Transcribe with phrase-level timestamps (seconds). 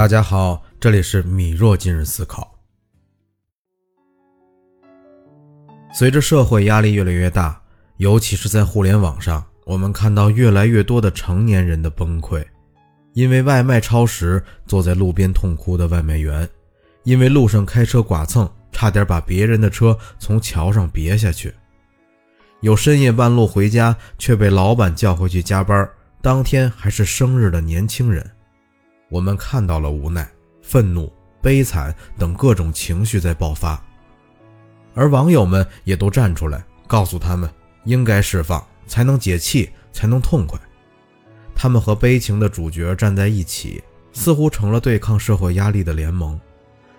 [0.00, 2.58] 大家好，这里是米若今日思考。
[5.92, 7.60] 随着社会压力越来越大，
[7.98, 12.42] 尤其是在互联网上，我们看到越来越多的成年人的崩溃：
[13.12, 16.46] 因为外卖超时，坐在路边痛哭的外卖员；
[17.02, 21.50] 因为路上开车剐蹭，差点把别人的车从桥上别下去；
[22.62, 25.86] 有深夜半路回家却被老板叫回去加班，
[26.22, 28.30] 当天还是生日的年轻人。
[29.10, 30.26] 我们看到了无奈、
[30.62, 33.82] 愤怒、悲惨等各种情绪在爆发，
[34.94, 37.50] 而网友们也都站出来，告诉他们
[37.84, 40.58] 应该释放，才能解气，才能痛快。
[41.54, 46.40] 他们和悲情的主角站在一起，似乎成了对抗社会压力的联盟。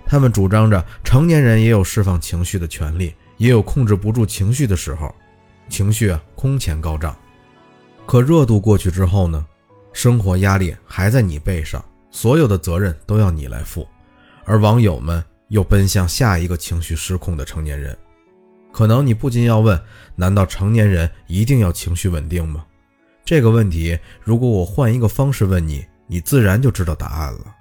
[0.05, 5.15] 他们主张着成年人也有释放情绪的权利，也有控制不住情绪的时候，
[5.69, 7.17] 情绪空前高涨。
[8.05, 9.45] 可热度过去之后呢？
[9.93, 11.83] 生活压力还在你背上。
[12.11, 13.87] 所有的责任都要你来负，
[14.45, 17.97] 而网友们又奔向下一个情绪失控的成年人。
[18.71, 19.81] 可能你不禁要问：
[20.15, 22.65] 难道成年人一定要情绪稳定吗？
[23.23, 27.55] 这个问题，如果我换一个方式问你，你自然就知道答案了。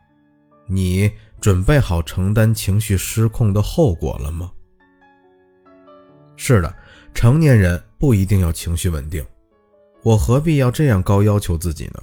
[0.66, 4.50] 你准备好承担情绪失控的后果了吗？
[6.36, 6.74] 是的，
[7.12, 9.24] 成年人不一定要情绪稳定。
[10.02, 12.02] 我何必要这样高要求自己呢？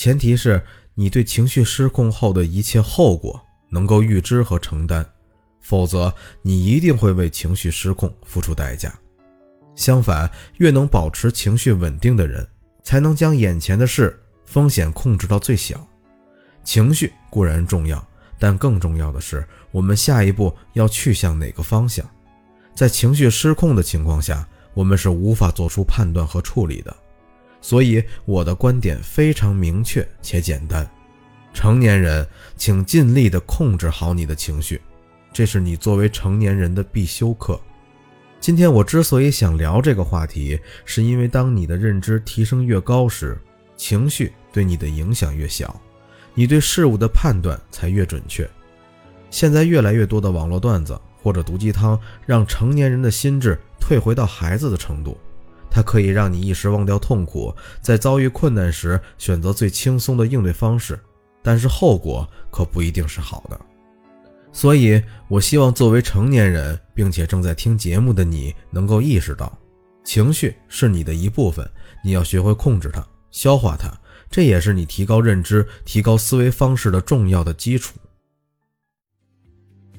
[0.00, 0.62] 前提是。
[0.94, 5.06] 你对情绪失控后的一切后果能够预知和承担，
[5.60, 6.12] 否则
[6.42, 8.92] 你一定会为情绪失控付出代价。
[9.76, 12.46] 相反，越能保持情绪稳定的人，
[12.82, 15.86] 才能将眼前的事风险控制到最小。
[16.64, 18.06] 情绪固然重要，
[18.38, 22.04] 但更重要的是我们下一步要去向哪个方向。
[22.74, 26.94] 在情绪失控的情况下，我们是无法做出判断和处理的。
[27.60, 30.88] 所以我的观点非常明确且简单：
[31.52, 34.80] 成年人，请尽力地控制好你的情绪，
[35.32, 37.60] 这是你作为成年人的必修课。
[38.40, 43.38] 今天我之所以想聊这个话题，是因为当你的认知提升越高时，
[43.76, 45.78] 情绪对你的影响越小，
[46.34, 48.48] 你对事物的判断才越准确。
[49.28, 55.18] 现在越来越多的网络段子或者毒鸡汤，让成年人的心智退回到孩子的程度。
[55.70, 60.98] 它可以让你一时忘掉痛苦，在遭遇困难时选择最轻松的应对方式，
[61.42, 63.58] 但是后果可不一定是好的。
[64.52, 69.56] 所以，我希望作为成年人，并且正在听节目的你，能够意识到，
[70.02, 71.70] 情绪是你的一部分，
[72.02, 73.88] 你要学会控制它、消化它，
[74.28, 77.94] 这也是你提高认知、提高思维方式的重要的基础。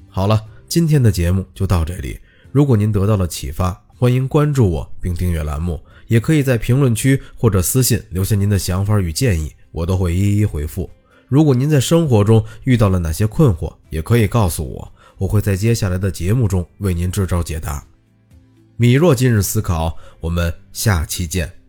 [0.06, 2.20] 好了，今天的节目就到这里。
[2.50, 10.90] 如果您得到了启发，欢迎关注我并订阅栏目，也可以在评论区或者私信留下您的想法与建议，我都会一一回复。
[11.28, 17.86] 如果您在生活中遇到了哪些困惑，也可以告诉我，我会在接下来的节目中为您支招解答。
[18.76, 21.61] 米若今日思考，我们下期见。